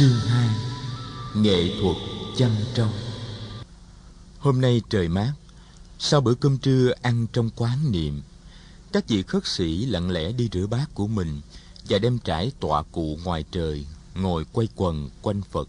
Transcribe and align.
Chương 0.00 0.20
2 0.28 0.48
Nghệ 1.34 1.70
thuật 1.80 1.96
chăm 2.36 2.50
trong 2.74 2.92
Hôm 4.38 4.60
nay 4.60 4.80
trời 4.90 5.08
mát, 5.08 5.32
Sau 5.98 6.20
bữa 6.20 6.34
cơm 6.34 6.58
trưa 6.58 6.92
ăn 7.02 7.26
trong 7.32 7.50
quán 7.56 7.92
niệm, 7.92 8.22
Các 8.92 9.08
vị 9.08 9.22
khất 9.22 9.46
sĩ 9.46 9.86
lặng 9.86 10.10
lẽ 10.10 10.32
đi 10.32 10.48
rửa 10.52 10.66
bát 10.66 10.86
của 10.94 11.06
mình 11.06 11.40
Và 11.88 11.98
đem 11.98 12.18
trải 12.18 12.52
tọa 12.60 12.82
cụ 12.82 13.18
ngoài 13.24 13.44
trời, 13.50 13.86
Ngồi 14.14 14.44
quay 14.52 14.68
quần 14.76 15.10
quanh 15.22 15.42
Phật. 15.50 15.68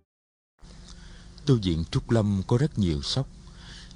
Tu 1.45 1.57
viện 1.63 1.83
Trúc 1.91 2.09
Lâm 2.11 2.41
có 2.47 2.57
rất 2.57 2.79
nhiều 2.79 3.01
sóc. 3.01 3.27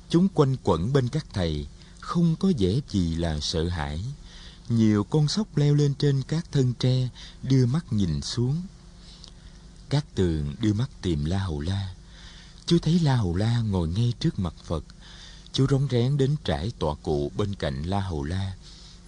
Chúng 0.09 0.27
quanh 0.29 0.55
quẩn 0.63 0.93
bên 0.93 1.09
các 1.09 1.25
thầy, 1.33 1.67
Không 1.99 2.35
có 2.35 2.51
vẻ 2.57 2.79
gì 2.89 3.15
là 3.15 3.39
sợ 3.39 3.69
hãi. 3.69 4.05
Nhiều 4.69 5.03
con 5.03 5.27
sóc 5.27 5.57
leo 5.57 5.73
lên 5.73 5.93
trên 5.99 6.21
các 6.27 6.45
thân 6.51 6.73
tre, 6.79 7.09
Đưa 7.43 7.65
mắt 7.65 7.93
nhìn 7.93 8.21
xuống. 8.21 8.61
Các 9.89 10.05
tường 10.15 10.55
đưa 10.59 10.73
mắt 10.73 10.89
tìm 11.01 11.25
La 11.25 11.39
Hầu 11.39 11.59
La. 11.59 11.95
Chú 12.65 12.77
thấy 12.79 12.99
La 12.99 13.15
Hầu 13.15 13.35
La 13.35 13.61
ngồi 13.61 13.87
ngay 13.87 14.13
trước 14.19 14.39
mặt 14.39 14.53
Phật. 14.63 14.83
Chú 15.53 15.67
rón 15.69 15.87
rén 15.91 16.17
đến 16.17 16.35
trải 16.43 16.71
tọa 16.79 16.95
cụ 16.95 17.31
bên 17.37 17.55
cạnh 17.55 17.83
La 17.83 17.99
Hầu 17.99 18.23
La 18.23 18.55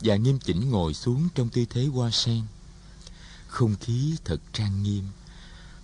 Và 0.02 0.16
nghiêm 0.16 0.40
chỉnh 0.40 0.70
ngồi 0.70 0.94
xuống 0.94 1.28
trong 1.36 1.50
tư 1.50 1.66
thế 1.70 1.86
hoa 1.86 2.12
sen. 2.12 2.42
Không 3.48 3.76
khí 3.76 4.16
thật 4.26 4.42
trang 4.54 4.84
nghiêm. 4.84 5.04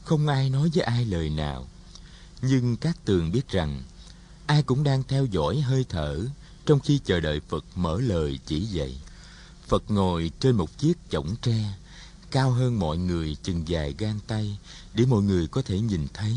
Không 0.04 0.28
ai 0.28 0.50
nói 0.50 0.70
với 0.74 0.84
ai 0.84 1.06
lời 1.06 1.30
nào 1.30 1.68
nhưng 2.46 2.78
các 2.78 3.06
tường 3.06 3.32
biết 3.32 3.48
rằng, 3.48 3.84
ai 4.46 4.64
cũng 4.64 4.84
đang 4.84 5.04
theo 5.04 5.26
dõi 5.26 5.62
hơi 5.62 5.86
thở 5.90 6.20
trong 6.66 6.80
khi 6.80 7.00
chờ 7.06 7.20
đợi 7.20 7.42
Phật 7.50 7.66
mở 7.76 8.00
lời 8.02 8.40
chỉ 8.46 8.60
dạy. 8.60 9.02
Phật 9.68 9.92
ngồi 9.92 10.32
trên 10.40 10.56
một 10.56 10.78
chiếc 10.78 10.94
chõng 11.10 11.36
tre, 11.42 11.74
cao 12.32 12.52
hơn 12.52 12.80
mọi 12.80 12.98
người 12.98 13.38
chừng 13.44 13.68
dài 13.68 13.96
gang 13.98 14.20
tay 14.28 14.58
để 14.94 15.06
mọi 15.06 15.22
người 15.22 15.48
có 15.48 15.62
thể 15.62 15.80
nhìn 15.80 16.08
thấy. 16.14 16.36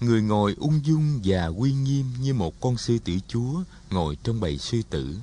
Người 0.00 0.22
ngồi 0.22 0.54
ung 0.58 0.84
dung 0.84 1.20
và 1.24 1.46
uy 1.46 1.72
nghiêm 1.72 2.06
như 2.20 2.34
một 2.34 2.60
con 2.60 2.78
sư 2.78 2.98
tử 3.04 3.12
chúa 3.28 3.62
ngồi 3.90 4.16
trong 4.22 4.40
bầy 4.40 4.58
sư 4.58 4.82
tử. 4.90 5.16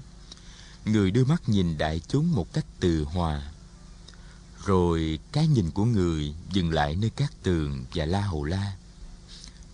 Người 0.86 1.12
đưa 1.12 1.26
mắt 1.26 1.50
nhìn 1.50 1.78
đại 1.78 2.02
chúng 2.08 2.32
một 2.32 2.54
cách 2.54 2.66
từ 2.80 3.04
hòa. 3.04 3.52
Rồi 4.66 5.20
cái 5.32 5.48
nhìn 5.48 5.72
của 5.72 5.86
người 5.86 6.34
dừng 6.52 6.72
lại 6.72 6.96
nơi 6.96 7.10
các 7.16 7.34
tường 7.44 7.86
và 7.94 8.06
la 8.06 8.22
hầu 8.22 8.44
la. 8.44 8.76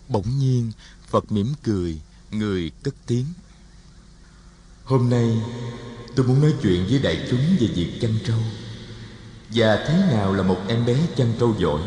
Bỗng 0.08 0.38
nhiên, 0.38 0.72
Phật 1.08 1.32
mỉm 1.32 1.52
cười, 1.62 2.00
người 2.30 2.70
cất 2.82 2.94
tiếng. 3.06 3.26
Hôm 4.84 5.10
nay, 5.10 5.42
tôi 6.14 6.26
muốn 6.26 6.40
nói 6.40 6.54
chuyện 6.62 6.86
với 6.86 6.98
đại 6.98 7.26
chúng 7.30 7.40
về 7.60 7.66
việc 7.66 7.98
chăn 8.00 8.18
trâu. 8.26 8.38
Và 9.54 9.76
thế 9.76 9.94
nào 10.12 10.34
là 10.34 10.42
một 10.42 10.58
em 10.68 10.86
bé 10.86 11.06
chăn 11.16 11.32
trâu 11.40 11.54
giỏi? 11.58 11.80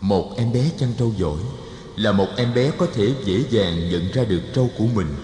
Một 0.00 0.34
em 0.36 0.52
bé 0.52 0.70
chăn 0.78 0.92
trâu 0.98 1.14
giỏi 1.18 1.38
là 1.96 2.12
một 2.12 2.28
em 2.36 2.54
bé 2.54 2.70
có 2.78 2.86
thể 2.94 3.14
dễ 3.24 3.44
dàng 3.50 3.90
nhận 3.90 4.12
ra 4.12 4.24
được 4.24 4.42
trâu 4.54 4.70
của 4.78 4.86
mình, 4.86 5.14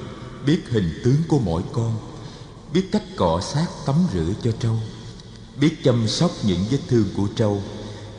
biết 0.46 0.60
hình 0.70 1.00
tướng 1.04 1.22
của 1.28 1.38
mỗi 1.38 1.62
con, 1.72 1.98
biết 2.72 2.88
cách 2.92 3.02
cọ 3.16 3.40
sát 3.40 3.66
tắm 3.86 3.96
rửa 4.12 4.32
cho 4.42 4.52
trâu, 4.60 4.78
biết 5.56 5.76
chăm 5.84 6.08
sóc 6.08 6.30
những 6.42 6.64
vết 6.70 6.78
thương 6.88 7.06
của 7.16 7.28
trâu, 7.36 7.62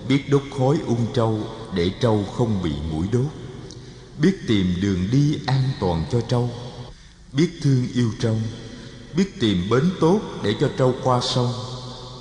biết 0.08 0.30
đốt 0.30 0.44
khói 0.58 0.78
ung 0.88 1.06
trâu 1.14 1.40
để 1.76 1.92
trâu 2.02 2.26
không 2.38 2.64
bị 2.64 2.72
mũi 2.92 3.08
đốt. 3.12 3.26
Biết 4.18 4.38
tìm 4.48 4.74
đường 4.82 5.08
đi 5.12 5.40
an 5.46 5.70
toàn 5.80 6.06
cho 6.12 6.22
trâu. 6.22 6.50
Biết 7.32 7.50
thương 7.62 7.88
yêu 7.94 8.12
trâu. 8.20 8.38
Biết 9.16 9.40
tìm 9.40 9.70
bến 9.70 9.92
tốt 10.00 10.22
để 10.44 10.56
cho 10.60 10.70
trâu 10.78 10.96
qua 11.04 11.20
sông. 11.22 11.54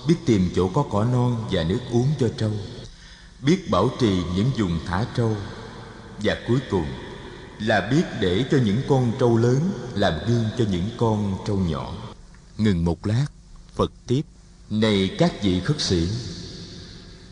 Biết 0.08 0.16
tìm 0.26 0.50
chỗ 0.56 0.68
có 0.68 0.84
cỏ 0.90 1.04
non 1.04 1.44
và 1.50 1.64
nước 1.64 1.80
uống 1.90 2.08
cho 2.20 2.28
trâu. 2.38 2.52
Biết 3.40 3.70
bảo 3.70 3.90
trì 4.00 4.22
những 4.36 4.50
vùng 4.58 4.78
thả 4.86 5.06
trâu. 5.16 5.36
Và 6.18 6.36
cuối 6.48 6.58
cùng 6.70 6.86
là 7.58 7.88
biết 7.90 8.02
để 8.20 8.44
cho 8.50 8.58
những 8.64 8.80
con 8.88 9.12
trâu 9.20 9.36
lớn 9.36 9.70
làm 9.94 10.12
gương 10.28 10.44
cho 10.58 10.64
những 10.70 10.90
con 10.96 11.38
trâu 11.46 11.56
nhỏ. 11.56 11.94
Ngừng 12.58 12.84
một 12.84 13.06
lát, 13.06 13.26
phật 13.74 13.92
tiếp. 14.06 14.22
Này 14.70 15.10
các 15.18 15.42
vị 15.42 15.60
khất 15.60 15.80
sĩ 15.80 16.08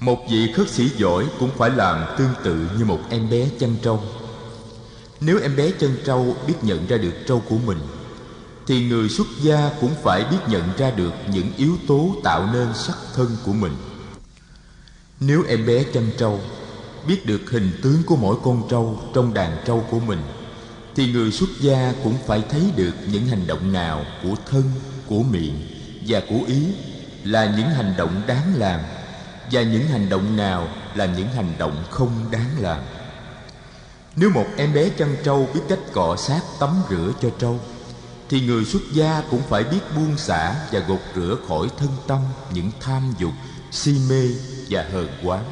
một 0.01 0.27
vị 0.31 0.53
khất 0.53 0.69
sĩ 0.71 0.89
giỏi 0.97 1.27
cũng 1.41 1.51
phải 1.57 1.71
làm 1.71 2.05
tương 2.19 2.35
tự 2.45 2.71
như 2.79 2.85
một 2.85 3.01
em 3.11 3.31
bé 3.31 3.49
chăn 3.59 3.77
trâu. 3.83 4.03
Nếu 5.21 5.41
em 5.43 5.57
bé 5.57 5.71
chân 5.71 5.97
trâu 6.05 6.37
biết 6.47 6.55
nhận 6.63 6.87
ra 6.87 6.97
được 6.97 7.13
trâu 7.27 7.43
của 7.49 7.57
mình 7.67 7.79
Thì 8.67 8.89
người 8.89 9.09
xuất 9.09 9.27
gia 9.43 9.71
cũng 9.81 9.91
phải 10.03 10.25
biết 10.31 10.37
nhận 10.49 10.63
ra 10.79 10.91
được 10.91 11.13
những 11.33 11.53
yếu 11.57 11.77
tố 11.89 12.17
tạo 12.25 12.49
nên 12.53 12.69
sắc 12.75 12.97
thân 13.15 13.37
của 13.47 13.53
mình. 13.53 13.73
Nếu 15.21 15.45
em 15.49 15.67
bé 15.67 15.85
chân 15.93 16.11
trâu 16.19 16.41
biết 17.07 17.27
được 17.27 17.51
hình 17.51 17.71
tướng 17.83 18.03
của 18.07 18.17
mỗi 18.17 18.37
con 18.43 18.69
trâu 18.71 18.99
trong 19.15 19.35
đàn 19.35 19.57
trâu 19.67 19.87
của 19.91 20.01
mình 20.01 20.21
Thì 20.95 21.13
người 21.13 21.33
xuất 21.33 21.51
gia 21.61 21.95
cũng 22.05 22.15
phải 22.27 22.43
thấy 22.51 22.63
được 22.77 22.95
những 23.13 23.27
hành 23.27 23.47
động 23.47 23.73
nào 23.73 24.05
của 24.23 24.35
thân, 24.51 24.63
của 25.07 25.23
miệng 25.23 25.61
và 26.07 26.21
của 26.29 26.41
ý 26.47 26.67
Là 27.25 27.55
những 27.57 27.71
hành 27.71 27.95
động 27.97 28.23
đáng 28.27 28.55
làm 28.57 28.81
và 29.53 29.63
những 29.63 29.89
hành 29.89 30.09
động 30.09 30.37
nào 30.37 30.69
là 30.95 31.07
những 31.07 31.29
hành 31.29 31.55
động 31.59 31.85
không 31.91 32.31
đáng 32.31 32.51
làm. 32.61 32.81
Nếu 34.17 34.31
một 34.31 34.47
em 34.57 34.75
bé 34.75 34.89
chăn 34.89 35.17
trâu 35.25 35.49
biết 35.55 35.61
cách 35.69 35.79
cọ 35.93 36.17
sát 36.17 36.41
tắm 36.61 36.71
rửa 36.91 37.13
cho 37.23 37.31
trâu 37.39 37.61
Thì 38.29 38.41
người 38.41 38.65
xuất 38.65 38.83
gia 38.93 39.23
cũng 39.31 39.43
phải 39.49 39.65
biết 39.65 39.81
buông 39.97 40.17
xả 40.17 40.69
và 40.73 40.81
gột 40.81 41.01
rửa 41.15 41.37
khỏi 41.49 41.69
thân 41.79 41.91
tâm 42.07 42.21
những 42.55 42.71
tham 42.81 43.15
dục, 43.19 43.33
si 43.73 43.97
mê 44.09 44.29
và 44.71 44.89
hờn 44.93 45.09
quán 45.25 45.45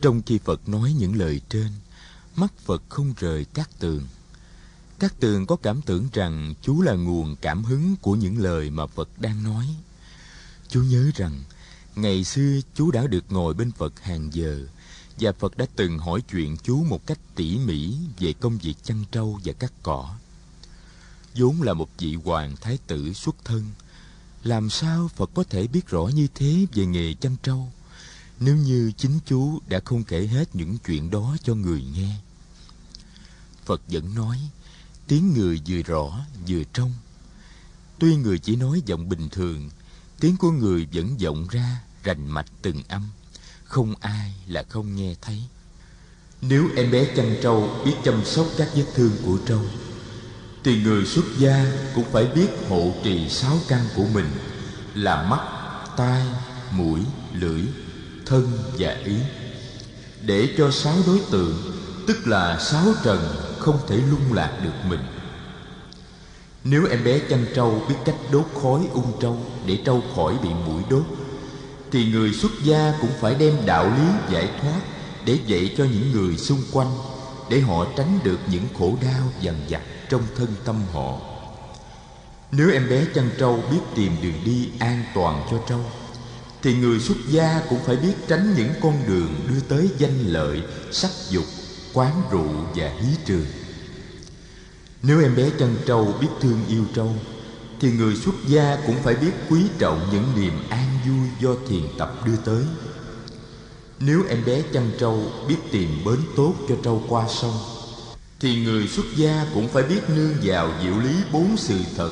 Trong 0.00 0.22
khi 0.26 0.38
Phật 0.44 0.68
nói 0.68 0.94
những 0.98 1.16
lời 1.16 1.40
trên 1.48 1.68
Mắt 2.36 2.52
Phật 2.64 2.82
không 2.88 3.14
rời 3.18 3.46
các 3.54 3.70
tường. 3.78 4.06
Các 4.98 5.14
tường 5.20 5.46
có 5.46 5.56
cảm 5.56 5.82
tưởng 5.82 6.08
rằng 6.12 6.54
chú 6.62 6.82
là 6.82 6.92
nguồn 6.92 7.36
cảm 7.36 7.64
hứng 7.64 7.96
của 8.02 8.14
những 8.14 8.38
lời 8.38 8.70
mà 8.70 8.86
Phật 8.86 9.08
đang 9.18 9.42
nói. 9.42 9.66
Chú 10.68 10.82
nhớ 10.82 11.10
rằng 11.14 11.42
Ngày 12.00 12.24
xưa 12.24 12.60
chú 12.74 12.90
đã 12.90 13.06
được 13.06 13.24
ngồi 13.28 13.54
bên 13.54 13.72
Phật 13.72 14.00
hàng 14.00 14.28
giờ 14.32 14.66
và 15.20 15.32
Phật 15.32 15.56
đã 15.56 15.66
từng 15.76 15.98
hỏi 15.98 16.20
chuyện 16.20 16.56
chú 16.56 16.84
một 16.84 17.06
cách 17.06 17.18
tỉ 17.34 17.58
mỉ 17.58 17.96
về 18.18 18.32
công 18.32 18.58
việc 18.58 18.74
chăn 18.82 19.04
trâu 19.12 19.40
và 19.44 19.52
cắt 19.52 19.72
cỏ. 19.82 20.14
vốn 21.34 21.62
là 21.62 21.74
một 21.74 21.88
vị 21.98 22.14
hoàng 22.14 22.56
thái 22.60 22.78
tử 22.86 23.12
xuất 23.12 23.36
thân, 23.44 23.64
làm 24.44 24.70
sao 24.70 25.08
Phật 25.08 25.30
có 25.34 25.44
thể 25.44 25.66
biết 25.66 25.86
rõ 25.86 26.06
như 26.14 26.26
thế 26.34 26.66
về 26.74 26.86
nghề 26.86 27.14
chăn 27.14 27.36
trâu 27.42 27.72
nếu 28.40 28.56
như 28.56 28.92
chính 28.96 29.18
chú 29.26 29.58
đã 29.68 29.80
không 29.84 30.04
kể 30.04 30.26
hết 30.26 30.56
những 30.56 30.78
chuyện 30.78 31.10
đó 31.10 31.36
cho 31.42 31.54
người 31.54 31.84
nghe? 31.94 32.14
Phật 33.64 33.82
vẫn 33.88 34.14
nói, 34.14 34.38
tiếng 35.06 35.32
người 35.32 35.60
vừa 35.68 35.82
rõ 35.82 36.24
vừa 36.48 36.62
trong. 36.72 36.92
Tuy 37.98 38.16
người 38.16 38.38
chỉ 38.38 38.56
nói 38.56 38.82
giọng 38.86 39.08
bình 39.08 39.28
thường, 39.28 39.70
tiếng 40.20 40.36
của 40.36 40.50
người 40.50 40.88
vẫn 40.92 41.16
vọng 41.16 41.46
ra 41.50 41.80
rành 42.04 42.28
mạch 42.28 42.46
từng 42.62 42.82
âm. 42.88 43.08
Không 43.64 43.94
ai 44.00 44.34
là 44.46 44.64
không 44.68 44.96
nghe 44.96 45.14
thấy. 45.22 45.42
Nếu 46.40 46.68
em 46.76 46.90
bé 46.90 47.04
chăn 47.16 47.36
trâu 47.42 47.70
biết 47.84 47.94
chăm 48.04 48.24
sóc 48.24 48.46
các 48.58 48.68
vết 48.74 48.84
thương 48.94 49.12
của 49.26 49.38
trâu, 49.46 49.60
thì 50.64 50.82
người 50.82 51.06
xuất 51.06 51.24
gia 51.38 51.66
cũng 51.94 52.04
phải 52.12 52.26
biết 52.26 52.48
hộ 52.68 52.92
trì 53.04 53.28
sáu 53.28 53.58
căn 53.68 53.84
của 53.96 54.04
mình 54.14 54.26
là 54.94 55.22
mắt, 55.22 55.40
tai, 55.96 56.26
mũi, 56.70 57.00
lưỡi, 57.32 57.62
thân 58.26 58.58
và 58.78 58.96
ý. 59.04 59.16
Để 60.22 60.54
cho 60.58 60.70
sáu 60.70 60.96
đối 61.06 61.20
tượng, 61.30 61.72
tức 62.06 62.26
là 62.26 62.58
sáu 62.60 62.84
trần, 63.04 63.36
không 63.58 63.78
thể 63.88 63.96
lung 63.96 64.32
lạc 64.32 64.60
được 64.64 64.88
mình. 64.88 65.00
Nếu 66.64 66.86
em 66.90 67.04
bé 67.04 67.18
chăn 67.18 67.46
trâu 67.54 67.82
biết 67.88 67.94
cách 68.04 68.16
đốt 68.32 68.46
khói 68.62 68.88
ung 68.92 69.12
trâu 69.20 69.46
để 69.66 69.78
trâu 69.84 70.02
khỏi 70.16 70.38
bị 70.42 70.48
mũi 70.48 70.82
đốt 70.90 71.04
thì 71.92 72.04
người 72.04 72.32
xuất 72.32 72.52
gia 72.64 72.94
cũng 73.00 73.10
phải 73.20 73.34
đem 73.34 73.56
đạo 73.66 73.84
lý 73.84 74.34
giải 74.34 74.48
thoát 74.60 74.80
để 75.24 75.38
dạy 75.46 75.74
cho 75.78 75.84
những 75.84 76.12
người 76.12 76.36
xung 76.36 76.62
quanh, 76.72 76.90
để 77.50 77.60
họ 77.60 77.86
tránh 77.96 78.18
được 78.24 78.38
những 78.50 78.64
khổ 78.78 78.96
đau 79.02 79.32
dằn 79.40 79.56
vặt 79.68 79.82
trong 80.08 80.22
thân 80.36 80.48
tâm 80.64 80.82
họ. 80.92 81.18
Nếu 82.52 82.70
em 82.70 82.88
bé 82.88 83.04
chăn 83.14 83.30
trâu 83.38 83.62
biết 83.70 83.80
tìm 83.94 84.12
đường 84.22 84.44
đi 84.44 84.68
an 84.78 85.04
toàn 85.14 85.46
cho 85.50 85.58
trâu, 85.68 85.80
thì 86.62 86.74
người 86.74 87.00
xuất 87.00 87.16
gia 87.30 87.62
cũng 87.70 87.78
phải 87.84 87.96
biết 87.96 88.14
tránh 88.28 88.54
những 88.56 88.70
con 88.80 88.94
đường 89.06 89.34
đưa 89.48 89.60
tới 89.60 89.88
danh 89.98 90.18
lợi, 90.26 90.62
sắc 90.92 91.10
dục, 91.30 91.44
quán 91.92 92.22
rượu 92.30 92.48
và 92.74 92.90
hí 93.00 93.08
trường. 93.26 93.46
Nếu 95.02 95.22
em 95.22 95.36
bé 95.36 95.50
chăn 95.58 95.76
trâu 95.86 96.14
biết 96.20 96.28
thương 96.40 96.60
yêu 96.68 96.84
trâu 96.94 97.14
thì 97.80 97.90
người 97.92 98.16
xuất 98.16 98.34
gia 98.46 98.76
cũng 98.86 98.96
phải 99.02 99.14
biết 99.14 99.32
quý 99.50 99.62
trọng 99.78 100.08
những 100.12 100.24
niềm 100.36 100.52
an 100.70 100.98
vui 101.06 101.28
do 101.40 101.50
thiền 101.68 101.82
tập 101.98 102.14
đưa 102.26 102.36
tới. 102.36 102.64
Nếu 104.00 104.22
em 104.28 104.44
bé 104.44 104.62
chăn 104.72 104.90
trâu 104.98 105.22
biết 105.48 105.56
tìm 105.72 105.88
bến 106.04 106.18
tốt 106.36 106.54
cho 106.68 106.74
trâu 106.82 107.02
qua 107.08 107.28
sông, 107.28 107.58
thì 108.40 108.64
người 108.64 108.88
xuất 108.88 109.06
gia 109.16 109.46
cũng 109.54 109.68
phải 109.68 109.82
biết 109.82 110.00
nương 110.08 110.34
vào 110.42 110.70
diệu 110.82 110.98
lý 110.98 111.14
bốn 111.32 111.56
sự 111.56 111.78
thật 111.96 112.10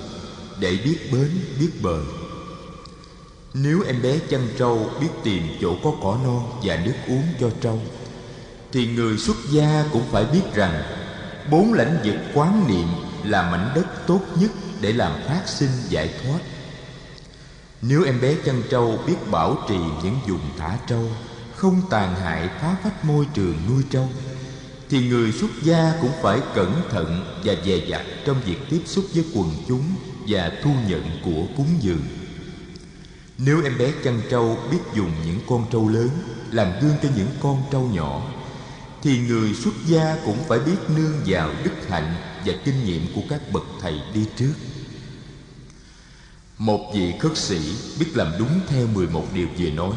để 0.60 0.78
biết 0.84 0.98
bến, 1.12 1.30
biết 1.60 1.70
bờ. 1.82 2.00
Nếu 3.54 3.82
em 3.86 4.02
bé 4.02 4.18
chăn 4.30 4.48
trâu 4.58 4.90
biết 5.00 5.08
tìm 5.24 5.42
chỗ 5.60 5.76
có 5.84 5.92
cỏ 6.02 6.18
non 6.24 6.60
và 6.62 6.76
nước 6.84 6.94
uống 7.08 7.24
cho 7.40 7.50
trâu, 7.60 7.80
thì 8.72 8.86
người 8.86 9.18
xuất 9.18 9.36
gia 9.50 9.84
cũng 9.92 10.04
phải 10.10 10.24
biết 10.24 10.42
rằng 10.54 10.82
bốn 11.50 11.72
lãnh 11.72 11.98
vực 12.04 12.16
quán 12.34 12.64
niệm 12.68 12.88
là 13.24 13.50
mảnh 13.50 13.72
đất 13.74 14.06
tốt 14.06 14.20
nhất 14.40 14.50
để 14.80 14.92
làm 14.92 15.12
phát 15.26 15.42
sinh 15.46 15.70
giải 15.88 16.10
thoát. 16.22 16.38
Nếu 17.82 18.04
em 18.04 18.20
bé 18.20 18.34
chăn 18.44 18.62
trâu 18.70 18.98
biết 19.06 19.16
bảo 19.30 19.58
trì 19.68 19.78
những 20.02 20.18
vùng 20.28 20.40
thả 20.58 20.78
trâu, 20.86 21.10
không 21.54 21.82
tàn 21.90 22.14
hại 22.14 22.48
phá 22.60 22.76
phách 22.82 23.04
môi 23.04 23.26
trường 23.34 23.56
nuôi 23.68 23.82
trâu, 23.90 24.08
thì 24.90 25.08
người 25.08 25.32
xuất 25.32 25.50
gia 25.62 25.92
cũng 26.02 26.12
phải 26.22 26.40
cẩn 26.54 26.82
thận 26.90 27.38
và 27.44 27.54
dè 27.64 27.76
dặt 27.88 28.02
trong 28.26 28.40
việc 28.44 28.58
tiếp 28.70 28.80
xúc 28.86 29.04
với 29.14 29.24
quần 29.34 29.50
chúng 29.68 29.84
và 30.28 30.52
thu 30.62 30.70
nhận 30.88 31.02
của 31.24 31.46
cúng 31.56 31.76
dường. 31.80 32.02
Nếu 33.38 33.62
em 33.62 33.78
bé 33.78 33.92
chăn 34.04 34.20
trâu 34.30 34.58
biết 34.70 34.78
dùng 34.94 35.10
những 35.26 35.40
con 35.48 35.66
trâu 35.72 35.88
lớn 35.88 36.08
làm 36.50 36.68
gương 36.80 36.94
cho 37.02 37.08
những 37.16 37.30
con 37.42 37.62
trâu 37.72 37.82
nhỏ, 37.92 38.22
thì 39.02 39.18
người 39.18 39.54
xuất 39.54 39.74
gia 39.86 40.16
cũng 40.24 40.38
phải 40.48 40.58
biết 40.58 40.76
nương 40.96 41.14
vào 41.26 41.50
đức 41.64 41.88
hạnh 41.88 42.14
và 42.46 42.54
kinh 42.64 42.84
nghiệm 42.84 43.06
của 43.14 43.22
các 43.28 43.40
bậc 43.52 43.62
thầy 43.80 44.00
đi 44.14 44.26
trước. 44.36 44.54
Một 46.58 46.92
vị 46.94 47.14
khất 47.20 47.36
sĩ 47.36 47.58
biết 48.00 48.06
làm 48.14 48.32
đúng 48.38 48.60
theo 48.68 48.86
11 48.86 49.24
điều 49.32 49.48
vừa 49.58 49.70
nói, 49.70 49.96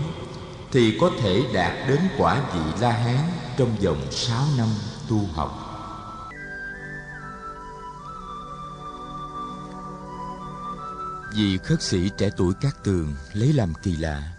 thì 0.71 0.97
có 1.01 1.11
thể 1.21 1.43
đạt 1.53 1.89
đến 1.89 1.99
quả 2.17 2.51
vị 2.53 2.81
La 2.81 2.91
Hán 2.91 3.29
trong 3.57 3.75
vòng 3.75 4.07
6 4.11 4.45
năm 4.57 4.67
tu 5.09 5.25
học. 5.33 5.65
Vì 11.35 11.57
khất 11.57 11.81
sĩ 11.81 12.09
trẻ 12.17 12.29
tuổi 12.37 12.53
Cát 12.61 12.83
Tường 12.83 13.15
lấy 13.33 13.53
làm 13.53 13.73
kỳ 13.83 13.95
lạ. 13.95 14.33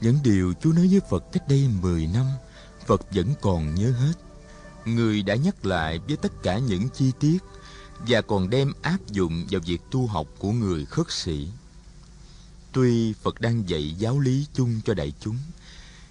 Những 0.00 0.18
điều 0.24 0.54
chú 0.62 0.72
nói 0.72 0.88
với 0.90 1.00
Phật 1.10 1.24
cách 1.32 1.48
đây 1.48 1.68
10 1.82 2.06
năm, 2.06 2.26
Phật 2.86 3.14
vẫn 3.14 3.34
còn 3.40 3.74
nhớ 3.74 3.90
hết. 3.90 4.23
Người 4.84 5.22
đã 5.22 5.34
nhắc 5.34 5.66
lại 5.66 5.98
với 5.98 6.16
tất 6.16 6.42
cả 6.42 6.58
những 6.58 6.88
chi 6.88 7.12
tiết 7.20 7.38
Và 7.98 8.20
còn 8.20 8.50
đem 8.50 8.72
áp 8.82 8.98
dụng 9.08 9.46
vào 9.50 9.60
việc 9.60 9.80
tu 9.90 10.06
học 10.06 10.26
của 10.38 10.52
người 10.52 10.84
khất 10.84 11.10
sĩ. 11.10 11.48
Tuy 12.72 13.12
Phật 13.12 13.40
đang 13.40 13.68
dạy 13.68 13.94
giáo 13.98 14.20
lý 14.20 14.46
chung 14.54 14.80
cho 14.84 14.94
đại 14.94 15.12
chúng 15.20 15.38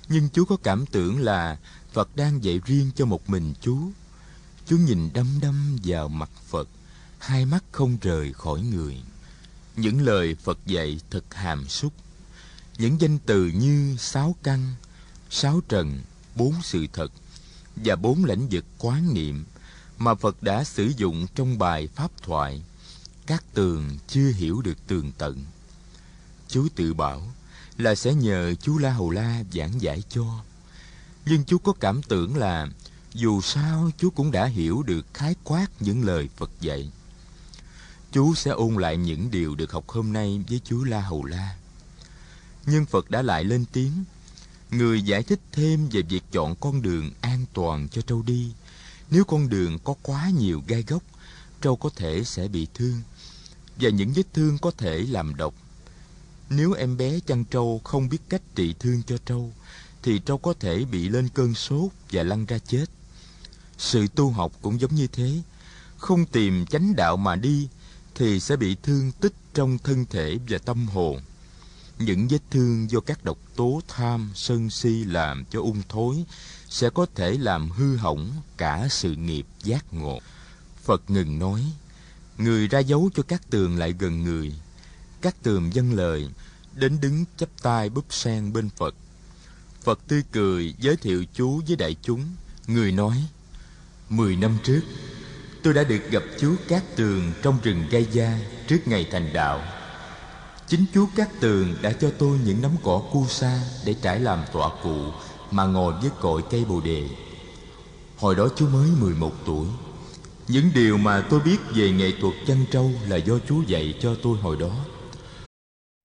Nhưng 0.09 0.29
chú 0.29 0.45
có 0.45 0.57
cảm 0.63 0.85
tưởng 0.85 1.19
là 1.19 1.57
Phật 1.93 2.15
đang 2.15 2.43
dạy 2.43 2.61
riêng 2.65 2.91
cho 2.95 3.05
một 3.05 3.29
mình 3.29 3.53
chú 3.61 3.91
Chú 4.65 4.77
nhìn 4.77 5.09
đăm 5.13 5.27
đăm 5.41 5.77
vào 5.83 6.07
mặt 6.07 6.29
Phật 6.49 6.67
Hai 7.19 7.45
mắt 7.45 7.63
không 7.71 7.97
rời 8.01 8.33
khỏi 8.33 8.61
người. 8.61 9.01
Những 9.75 10.01
lời 10.01 10.35
Phật 10.35 10.59
dạy 10.65 10.99
thật 11.11 11.33
hàm 11.33 11.67
súc 11.67 11.93
Những 12.77 13.01
danh 13.01 13.19
từ 13.25 13.45
như 13.45 13.95
sáu 13.99 14.35
căn, 14.43 14.73
sáu 15.29 15.61
trần, 15.69 16.01
bốn 16.35 16.53
sự 16.63 16.87
thật 16.93 17.11
và 17.75 17.95
bốn 17.95 18.25
lĩnh 18.25 18.47
vực 18.51 18.65
quán 18.77 19.13
niệm 19.13 19.45
Mà 19.97 20.15
Phật 20.15 20.43
đã 20.43 20.63
sử 20.63 20.91
dụng 20.97 21.27
trong 21.35 21.59
bài 21.59 21.87
Pháp 21.95 22.11
thoại 22.21 22.63
Các 23.25 23.43
tường 23.53 23.97
chưa 24.07 24.31
hiểu 24.31 24.61
được 24.61 24.87
tường 24.87 25.11
tận 25.17 25.43
Chú 26.47 26.67
tự 26.75 26.93
bảo 26.93 27.21
là 27.77 27.95
sẽ 27.95 28.13
nhờ 28.13 28.53
chú 28.61 28.77
La 28.77 28.91
Hầu 28.91 29.09
La 29.09 29.43
giảng 29.53 29.81
giải 29.81 30.03
cho. 30.09 30.43
Nhưng 31.25 31.43
chú 31.43 31.57
có 31.57 31.73
cảm 31.79 32.03
tưởng 32.03 32.35
là 32.35 32.67
dù 33.13 33.41
sao 33.41 33.91
chú 33.97 34.09
cũng 34.09 34.31
đã 34.31 34.45
hiểu 34.45 34.83
được 34.83 35.05
khái 35.13 35.35
quát 35.43 35.67
những 35.79 36.05
lời 36.05 36.29
Phật 36.37 36.51
dạy. 36.61 36.91
Chú 38.11 38.35
sẽ 38.35 38.51
ôn 38.51 38.75
lại 38.75 38.97
những 38.97 39.31
điều 39.31 39.55
được 39.55 39.71
học 39.71 39.89
hôm 39.89 40.13
nay 40.13 40.43
với 40.49 40.61
chú 40.63 40.83
La 40.83 41.01
Hầu 41.01 41.25
La. 41.25 41.55
Nhưng 42.65 42.85
Phật 42.85 43.11
đã 43.11 43.21
lại 43.21 43.43
lên 43.43 43.65
tiếng, 43.71 44.03
người 44.73 45.01
giải 45.01 45.23
thích 45.23 45.39
thêm 45.51 45.89
về 45.91 46.01
việc 46.01 46.23
chọn 46.31 46.55
con 46.55 46.81
đường 46.81 47.11
an 47.21 47.45
toàn 47.53 47.87
cho 47.91 48.01
trâu 48.01 48.21
đi. 48.21 48.51
Nếu 49.11 49.23
con 49.23 49.49
đường 49.49 49.79
có 49.83 49.95
quá 50.01 50.29
nhiều 50.29 50.63
gai 50.67 50.83
góc, 50.87 51.03
trâu 51.61 51.75
có 51.75 51.89
thể 51.95 52.23
sẽ 52.23 52.47
bị 52.47 52.67
thương, 52.73 53.01
và 53.75 53.89
những 53.89 54.13
vết 54.13 54.33
thương 54.33 54.57
có 54.57 54.71
thể 54.71 55.05
làm 55.09 55.35
độc 55.35 55.53
nếu 56.49 56.73
em 56.73 56.97
bé 56.97 57.19
chăn 57.19 57.45
trâu 57.45 57.81
không 57.83 58.09
biết 58.09 58.17
cách 58.29 58.41
trị 58.55 58.75
thương 58.79 59.03
cho 59.07 59.17
trâu, 59.25 59.51
thì 60.03 60.19
trâu 60.19 60.37
có 60.37 60.53
thể 60.59 60.85
bị 60.85 61.09
lên 61.09 61.29
cơn 61.29 61.53
sốt 61.53 61.91
và 62.11 62.23
lăn 62.23 62.45
ra 62.45 62.57
chết. 62.57 62.85
Sự 63.77 64.07
tu 64.15 64.29
học 64.29 64.51
cũng 64.61 64.79
giống 64.79 64.95
như 64.95 65.07
thế. 65.07 65.41
Không 65.97 66.25
tìm 66.25 66.65
chánh 66.65 66.95
đạo 66.95 67.17
mà 67.17 67.35
đi, 67.35 67.67
thì 68.15 68.39
sẽ 68.39 68.55
bị 68.55 68.75
thương 68.83 69.11
tích 69.11 69.33
trong 69.53 69.77
thân 69.77 70.05
thể 70.09 70.37
và 70.49 70.57
tâm 70.57 70.87
hồn. 70.87 71.19
Những 72.05 72.27
vết 72.27 72.39
thương 72.51 72.91
do 72.91 72.99
các 72.99 73.23
độc 73.23 73.37
tố 73.55 73.81
tham, 73.87 74.31
sân 74.35 74.69
si 74.69 75.03
làm 75.03 75.45
cho 75.51 75.59
ung 75.59 75.81
thối 75.89 76.23
sẽ 76.69 76.89
có 76.89 77.05
thể 77.15 77.31
làm 77.31 77.69
hư 77.69 77.95
hỏng 77.95 78.31
cả 78.57 78.87
sự 78.89 79.15
nghiệp 79.15 79.45
giác 79.63 79.93
ngộ. 79.93 80.19
Phật 80.83 81.09
ngừng 81.09 81.39
nói, 81.39 81.63
người 82.37 82.67
ra 82.67 82.79
dấu 82.79 83.09
cho 83.15 83.23
các 83.23 83.41
tường 83.49 83.77
lại 83.77 83.93
gần 83.99 84.23
người. 84.23 84.53
Các 85.21 85.35
tường 85.43 85.73
dâng 85.73 85.93
lời, 85.93 86.29
đến 86.75 87.01
đứng 87.01 87.25
chắp 87.37 87.49
tay 87.61 87.89
búp 87.89 88.05
sen 88.09 88.53
bên 88.53 88.69
Phật. 88.69 88.95
Phật 89.83 89.99
tươi 90.07 90.23
cười 90.31 90.75
giới 90.79 90.95
thiệu 90.95 91.25
chú 91.33 91.61
với 91.67 91.75
đại 91.75 91.95
chúng. 92.01 92.35
Người 92.67 92.91
nói, 92.91 93.23
Mười 94.09 94.35
năm 94.35 94.57
trước, 94.63 94.81
tôi 95.63 95.73
đã 95.73 95.83
được 95.83 96.11
gặp 96.11 96.23
chú 96.39 96.55
Cát 96.67 96.95
Tường 96.95 97.31
trong 97.41 97.59
rừng 97.63 97.85
gai 97.91 98.07
da 98.11 98.39
trước 98.67 98.87
ngày 98.87 99.07
thành 99.11 99.33
đạo. 99.33 99.82
Chính 100.73 100.85
chú 100.93 101.07
Cát 101.15 101.29
Tường 101.39 101.75
đã 101.81 101.91
cho 102.01 102.11
tôi 102.19 102.39
những 102.45 102.61
nắm 102.61 102.71
cỏ 102.83 103.01
cu 103.11 103.25
sa 103.27 103.59
để 103.85 103.95
trải 104.01 104.19
làm 104.19 104.43
tọa 104.53 104.69
cụ 104.83 104.95
mà 105.51 105.63
ngồi 105.65 105.93
với 106.01 106.11
cội 106.21 106.41
cây 106.49 106.65
bồ 106.69 106.81
đề. 106.81 107.03
Hồi 108.17 108.35
đó 108.35 108.47
chú 108.55 108.67
mới 108.67 108.89
11 108.99 109.31
tuổi. 109.45 109.67
Những 110.47 110.69
điều 110.75 110.97
mà 110.97 111.23
tôi 111.29 111.39
biết 111.39 111.57
về 111.75 111.91
nghệ 111.91 112.11
thuật 112.21 112.33
chăn 112.47 112.65
trâu 112.71 112.91
là 113.07 113.15
do 113.15 113.33
chú 113.49 113.63
dạy 113.67 113.93
cho 113.99 114.15
tôi 114.23 114.37
hồi 114.37 114.57
đó. 114.59 114.69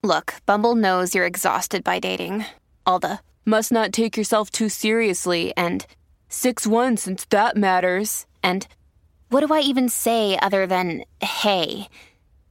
Look, 0.02 0.24
Bumble 0.46 0.82
knows 0.82 1.04
you're 1.04 1.30
exhausted 1.32 1.82
by 1.84 2.00
dating. 2.02 2.40
All 2.84 2.98
the 3.02 3.16
must 3.44 3.72
not 3.72 3.92
take 3.92 4.22
yourself 4.22 4.44
too 4.52 4.68
seriously 4.68 5.52
and 5.56 5.80
6 6.30 6.66
1 6.66 6.96
since 6.96 7.24
that 7.30 7.56
matters. 7.56 8.24
And 8.40 8.62
what 9.30 9.48
do 9.48 9.56
I 9.56 9.62
even 9.72 9.88
say 9.88 10.36
other 10.36 10.66
than 10.66 11.00
hey? 11.20 11.88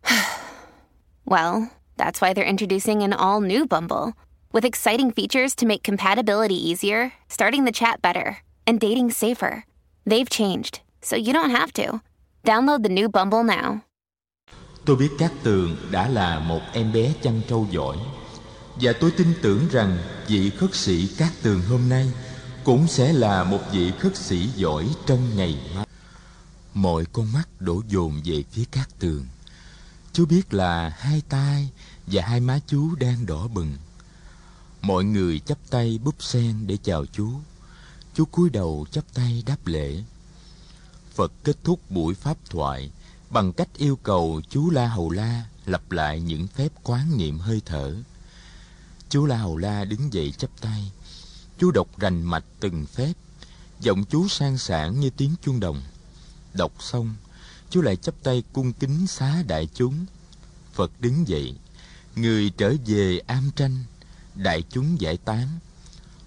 well, 1.25 1.67
that's 1.97 2.21
why 2.21 2.33
they're 2.33 2.45
introducing 2.45 3.03
an 3.03 3.13
all 3.13 3.41
new 3.41 3.65
Bumble 3.65 4.13
with 4.51 4.65
exciting 4.65 5.11
features 5.11 5.55
to 5.55 5.65
make 5.65 5.83
compatibility 5.83 6.55
easier, 6.55 7.11
starting 7.29 7.65
the 7.65 7.71
chat 7.71 8.01
better, 8.01 8.37
and 8.65 8.79
dating 8.79 9.11
safer. 9.11 9.65
They've 10.05 10.29
changed, 10.29 10.81
so 11.01 11.15
you 11.15 11.33
don't 11.33 11.49
have 11.49 11.73
to. 11.73 12.01
Download 12.45 12.83
the 12.83 12.89
new 12.89 13.09
Bumble 13.09 13.43
now. 13.43 13.81
Tôi 14.85 14.95
biết 14.95 15.09
Cát 15.19 15.31
Tường 15.43 15.75
đã 15.91 16.07
là 16.07 16.39
một 16.39 16.61
em 16.73 16.93
bé 16.93 17.13
chăn 17.21 17.41
trâu 17.47 17.67
giỏi 17.71 17.97
Và 18.75 18.93
tôi 18.93 19.11
tin 19.11 19.33
tưởng 19.41 19.67
rằng 19.71 19.97
vị 20.27 20.49
khất 20.49 20.75
sĩ 20.75 21.07
Cát 21.17 21.31
Tường 21.41 21.61
hôm 21.69 21.89
nay 21.89 22.11
Cũng 22.63 22.87
sẽ 22.87 23.13
là 23.13 23.43
một 23.43 23.59
vị 23.71 23.91
khất 23.99 24.17
sĩ 24.17 24.49
giỏi 24.55 24.87
trong 25.05 25.35
ngày 25.35 25.57
mai 25.75 25.85
Mọi 26.73 27.05
con 27.13 27.33
mắt 27.33 27.47
đổ 27.59 27.81
dồn 27.87 28.21
về 28.25 28.43
phía 28.51 28.63
Cát 28.71 28.99
Tường 28.99 29.25
Chú 30.13 30.25
biết 30.25 30.53
là 30.53 30.93
hai 30.99 31.21
tay 31.29 31.69
và 32.07 32.23
hai 32.23 32.39
má 32.39 32.59
chú 32.67 32.95
đang 32.95 33.25
đỏ 33.25 33.47
bừng 33.47 33.75
Mọi 34.81 35.03
người 35.03 35.39
chắp 35.39 35.57
tay 35.69 35.99
búp 36.03 36.15
sen 36.19 36.67
để 36.67 36.77
chào 36.83 37.05
chú 37.05 37.31
Chú 38.13 38.25
cúi 38.25 38.49
đầu 38.49 38.85
chắp 38.91 39.13
tay 39.13 39.43
đáp 39.45 39.67
lễ 39.67 40.03
Phật 41.15 41.31
kết 41.43 41.57
thúc 41.63 41.91
buổi 41.91 42.13
pháp 42.13 42.37
thoại 42.49 42.91
bằng 43.29 43.53
cách 43.53 43.69
yêu 43.77 43.95
cầu 44.03 44.41
chú 44.49 44.69
La 44.69 44.87
Hầu 44.87 45.09
La 45.09 45.45
lặp 45.65 45.91
lại 45.91 46.21
những 46.21 46.47
phép 46.47 46.69
quán 46.83 47.17
niệm 47.17 47.39
hơi 47.39 47.61
thở. 47.65 47.95
Chú 49.09 49.25
La 49.25 49.37
Hầu 49.37 49.57
La 49.57 49.85
đứng 49.85 50.13
dậy 50.13 50.33
chắp 50.37 50.49
tay. 50.61 50.91
Chú 51.57 51.71
đọc 51.71 51.99
rành 51.99 52.21
mạch 52.21 52.43
từng 52.59 52.85
phép, 52.85 53.13
giọng 53.79 54.05
chú 54.05 54.27
sang 54.27 54.57
sảng 54.57 54.99
như 54.99 55.09
tiếng 55.09 55.35
chuông 55.41 55.59
đồng. 55.59 55.81
Đọc 56.53 56.71
xong, 56.79 57.15
chú 57.69 57.81
lại 57.81 57.95
chắp 57.95 58.15
tay 58.23 58.43
cung 58.53 58.73
kính 58.73 59.07
xá 59.07 59.43
đại 59.47 59.67
chúng. 59.73 60.05
Phật 60.73 60.91
đứng 60.99 61.27
dậy, 61.27 61.55
người 62.17 62.49
trở 62.49 62.73
về 62.85 63.19
am 63.27 63.51
tranh, 63.55 63.83
đại 64.35 64.63
chúng 64.69 65.01
giải 65.01 65.17
tán. 65.17 65.47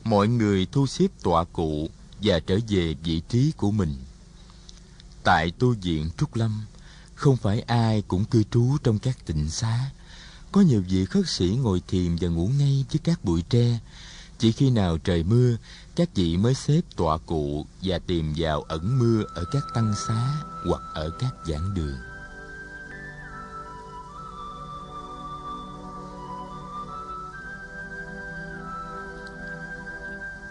Mọi 0.05 0.29
người 0.29 0.67
thu 0.73 0.87
xếp 0.87 1.07
tọa 1.23 1.45
cụ 1.45 1.89
và 2.23 2.41
trở 2.41 2.59
về 2.69 2.95
vị 3.05 3.23
trí 3.29 3.53
của 3.57 3.71
mình. 3.71 3.97
Tại 5.25 5.51
tu 5.51 5.75
viện 5.83 6.11
trúc 6.19 6.37
lâm 6.37 6.61
không 7.15 7.37
phải 7.37 7.61
ai 7.61 8.03
cũng 8.09 8.25
cư 8.25 8.43
trú 8.51 8.77
trong 8.83 8.99
các 8.99 9.27
tịnh 9.27 9.51
xá. 9.51 9.91
Có 10.53 10.61
nhiều 10.61 10.85
vị 10.89 11.05
khất 11.05 11.29
sĩ 11.29 11.59
ngồi 11.63 11.83
thiền 11.89 12.17
và 12.21 12.29
ngủ 12.29 12.51
ngay 12.59 12.85
với 12.93 13.01
các 13.05 13.25
bụi 13.25 13.43
tre. 13.51 13.79
Chỉ 14.39 14.53
khi 14.53 14.71
nào 14.71 14.99
trời 14.99 15.23
mưa 15.23 15.57
các 15.97 16.15
vị 16.15 16.37
mới 16.37 16.55
xếp 16.55 16.81
tọa 16.97 17.19
cụ 17.19 17.67
và 17.83 17.99
tìm 17.99 18.35
vào 18.37 18.63
ẩn 18.63 18.99
mưa 18.99 19.23
ở 19.35 19.45
các 19.53 19.63
tăng 19.75 19.95
xá 20.07 20.43
hoặc 20.67 20.81
ở 20.95 21.11
các 21.21 21.35
giảng 21.47 21.75
đường. 21.75 22.10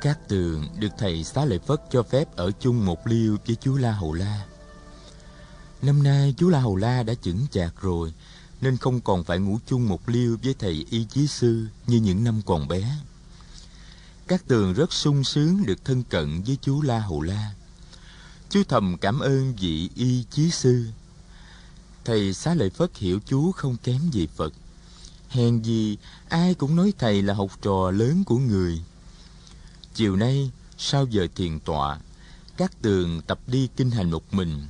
Cát 0.02 0.28
Tường 0.28 0.68
được 0.78 0.92
thầy 0.98 1.24
Xá 1.24 1.46
Lợi 1.46 1.60
Phất 1.60 1.82
cho 1.92 2.04
phép 2.04 2.36
ở 2.36 2.52
chung 2.60 2.86
một 2.86 3.08
liêu 3.08 3.38
với 3.48 3.56
chú 3.56 3.78
La 3.78 3.92
Hầu 3.92 4.14
La. 4.14 4.46
Năm 5.82 6.04
nay 6.04 6.34
chú 6.38 6.50
La 6.50 6.60
Hầu 6.60 6.76
La 6.76 7.04
đã 7.04 7.14
chững 7.14 7.48
chạc 7.52 7.82
rồi, 7.82 8.14
nên 8.62 8.78
không 8.78 9.02
còn 9.02 9.24
phải 9.24 9.40
ngủ 9.40 9.60
chung 9.66 9.90
một 9.90 10.10
liêu 10.10 10.38
với 10.44 10.56
thầy 10.60 10.86
Y 10.90 11.06
Chí 11.06 11.28
Sư 11.28 11.66
như 11.88 11.98
những 11.98 12.24
năm 12.24 12.42
còn 12.46 12.68
bé. 12.68 12.96
Cát 14.28 14.48
Tường 14.48 14.74
rất 14.74 14.94
sung 14.94 15.24
sướng 15.24 15.66
được 15.66 15.86
thân 15.86 16.04
cận 16.04 16.42
với 16.42 16.58
chú 16.62 16.82
La 16.82 17.00
Hầu 17.00 17.22
La. 17.22 17.54
Chú 18.50 18.64
thầm 18.70 18.98
cảm 19.02 19.20
ơn 19.20 19.56
vị 19.56 19.90
Y 19.96 20.24
Chí 20.32 20.52
Sư. 20.52 20.86
Thầy 22.06 22.34
Xá 22.34 22.54
Lợi 22.54 22.70
Phất 22.70 22.98
hiểu 22.98 23.20
chú 23.26 23.52
không 23.52 23.78
kém 23.84 24.02
gì 24.12 24.28
Phật. 24.36 24.54
Hèn 25.30 25.62
gì 25.62 25.98
ai 26.30 26.54
cũng 26.54 26.76
nói 26.76 26.94
thầy 26.98 27.22
là 27.22 27.34
học 27.34 27.52
trò 27.62 27.92
lớn 27.92 28.24
của 28.24 28.38
người 28.38 28.82
Chiều 30.00 30.16
nay, 30.16 30.52
sau 30.78 31.06
giờ 31.06 31.28
thiền 31.36 31.60
tọa, 31.60 32.00
các 32.58 32.82
tường 32.82 33.22
tập 33.22 33.40
đi 33.48 33.68
kinh 33.76 33.92
hành 33.92 34.12
một 34.12 34.34
mình. 34.34 34.68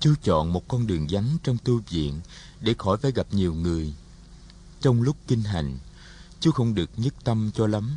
Chú 0.00 0.14
chọn 0.22 0.52
một 0.52 0.68
con 0.68 0.86
đường 0.86 1.06
vắng 1.10 1.36
trong 1.42 1.56
tu 1.64 1.80
viện 1.90 2.20
để 2.60 2.74
khỏi 2.78 2.96
phải 2.96 3.12
gặp 3.12 3.26
nhiều 3.30 3.54
người. 3.54 3.94
Trong 4.80 5.02
lúc 5.02 5.16
kinh 5.26 5.42
hành, 5.42 5.78
chú 6.40 6.50
không 6.50 6.74
được 6.74 6.90
nhất 6.96 7.14
tâm 7.24 7.50
cho 7.54 7.66
lắm, 7.66 7.90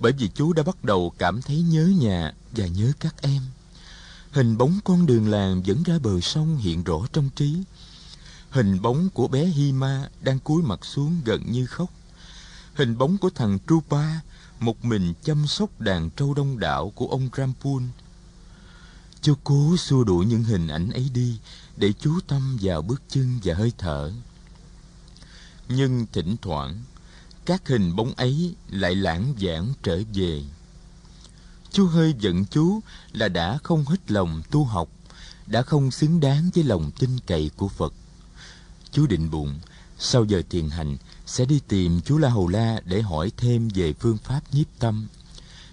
bởi 0.00 0.12
vì 0.12 0.28
chú 0.34 0.52
đã 0.52 0.62
bắt 0.62 0.84
đầu 0.84 1.12
cảm 1.18 1.42
thấy 1.42 1.62
nhớ 1.62 1.86
nhà 1.98 2.32
và 2.52 2.66
nhớ 2.66 2.92
các 3.00 3.22
em. 3.22 3.42
Hình 4.30 4.58
bóng 4.58 4.78
con 4.84 5.06
đường 5.06 5.28
làng 5.28 5.62
dẫn 5.64 5.82
ra 5.82 5.98
bờ 5.98 6.20
sông 6.20 6.56
hiện 6.56 6.84
rõ 6.84 7.06
trong 7.12 7.30
trí. 7.36 7.56
Hình 8.50 8.82
bóng 8.82 9.10
của 9.10 9.28
bé 9.28 9.44
Hima 9.44 10.08
đang 10.20 10.38
cúi 10.38 10.62
mặt 10.62 10.84
xuống 10.84 11.20
gần 11.24 11.52
như 11.52 11.66
khóc. 11.66 11.90
Hình 12.74 12.98
bóng 12.98 13.18
của 13.18 13.30
thằng 13.30 13.58
Trupa 13.68 14.04
một 14.60 14.84
mình 14.84 15.14
chăm 15.22 15.46
sóc 15.46 15.80
đàn 15.80 16.10
trâu 16.10 16.34
đông 16.34 16.58
đảo 16.58 16.92
của 16.94 17.06
ông 17.06 17.28
Rampun. 17.36 17.88
Chú 19.22 19.34
cố 19.44 19.76
xua 19.76 20.04
đuổi 20.04 20.26
những 20.26 20.44
hình 20.44 20.68
ảnh 20.68 20.90
ấy 20.90 21.10
đi 21.14 21.38
để 21.76 21.92
chú 21.92 22.20
tâm 22.26 22.58
vào 22.60 22.82
bước 22.82 23.02
chân 23.08 23.40
và 23.44 23.54
hơi 23.54 23.72
thở. 23.78 24.12
Nhưng 25.68 26.06
thỉnh 26.12 26.36
thoảng, 26.42 26.82
các 27.44 27.68
hình 27.68 27.96
bóng 27.96 28.12
ấy 28.16 28.54
lại 28.68 28.94
lãng 28.94 29.34
vãng 29.40 29.72
trở 29.82 30.00
về. 30.14 30.42
Chú 31.70 31.86
hơi 31.86 32.14
giận 32.18 32.44
chú 32.44 32.80
là 33.12 33.28
đã 33.28 33.58
không 33.62 33.84
hết 33.84 34.10
lòng 34.10 34.42
tu 34.50 34.64
học, 34.64 34.88
đã 35.46 35.62
không 35.62 35.90
xứng 35.90 36.20
đáng 36.20 36.50
với 36.54 36.64
lòng 36.64 36.90
tin 36.98 37.10
cậy 37.26 37.50
của 37.56 37.68
Phật. 37.68 37.92
Chú 38.92 39.06
định 39.06 39.30
bụng, 39.30 39.60
sau 39.98 40.24
giờ 40.24 40.42
thiền 40.50 40.70
hành, 40.70 40.96
sẽ 41.26 41.44
đi 41.44 41.60
tìm 41.68 42.00
chú 42.00 42.18
La 42.18 42.28
Hầu 42.28 42.48
La 42.48 42.80
để 42.84 43.02
hỏi 43.02 43.32
thêm 43.36 43.68
về 43.74 43.92
phương 43.92 44.18
pháp 44.18 44.40
nhiếp 44.52 44.66
tâm. 44.78 45.06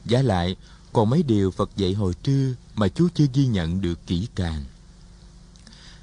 Giả 0.06 0.22
lại, 0.22 0.56
còn 0.94 1.10
mấy 1.10 1.24
điều 1.24 1.52
Phật 1.52 1.70
dạy 1.78 1.94
hồi 1.94 2.14
trưa 2.24 2.54
mà 2.76 2.88
chú 2.88 3.08
chưa 3.14 3.26
ghi 3.34 3.46
nhận 3.46 3.82
được 3.82 4.08
kỹ 4.08 4.28
càng. 4.36 4.64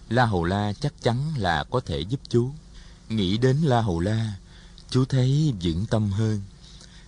La 0.09 0.27
Hầu 0.27 0.45
La 0.45 0.73
chắc 0.73 1.03
chắn 1.03 1.33
là 1.37 1.65
có 1.71 1.81
thể 1.81 2.01
giúp 2.01 2.21
chú. 2.29 2.51
Nghĩ 3.09 3.39
đến 3.39 3.57
La 3.57 3.81
Hầu 3.81 4.01
La, 4.01 4.33
chú 4.91 5.05
thấy 5.05 5.55
vững 5.63 5.87
tâm 5.87 6.11
hơn. 6.11 6.43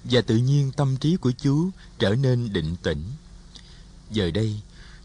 Và 0.05 0.21
tự 0.21 0.37
nhiên 0.37 0.73
tâm 0.73 0.97
trí 0.97 1.17
của 1.17 1.33
chú 1.33 1.71
trở 1.99 2.15
nên 2.15 2.53
định 2.53 2.77
tĩnh. 2.83 3.05
Giờ 4.11 4.31
đây, 4.31 4.61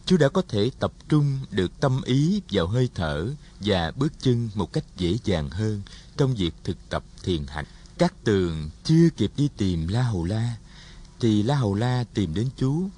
chú 0.08 0.18
đã 0.18 0.30
có 0.30 0.42
thể 0.48 0.72
tập 0.80 0.92
trung 1.10 1.40
được 1.52 1.80
tâm 1.80 2.02
ý 2.06 2.42
vào 2.52 2.68
hơi 2.68 2.90
thở 2.96 3.28
và 3.60 3.92
bước 3.96 4.14
chân 4.20 4.50
một 4.56 4.74
cách 4.74 4.84
dễ 4.98 5.18
dàng 5.24 5.50
hơn 5.50 5.82
trong 6.18 6.36
việc 6.36 6.54
thực 6.64 6.78
tập 6.90 7.04
thiền 7.24 7.46
hạnh. 7.48 7.66
Các 7.98 8.14
tường 8.24 8.70
chưa 8.84 9.10
kịp 9.18 9.32
đi 9.38 9.50
tìm 9.58 9.88
La 9.88 10.02
Hầu 10.02 10.24
La, 10.24 10.56
thì 11.20 11.44
La 11.44 11.56
Hầu 11.56 11.74
La 11.74 12.04
tìm 12.14 12.34
đến 12.34 12.50
chú. 12.58 12.90